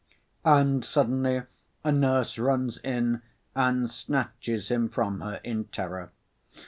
and 0.45 0.83
suddenly 0.83 1.43
a 1.83 1.91
nurse 1.91 2.39
runs 2.39 2.79
in 2.79 3.21
and 3.53 3.87
snatches 3.87 4.71
him 4.71 4.89
from 4.89 5.21
her 5.21 5.35
in 5.43 5.65
terror. 5.65 6.09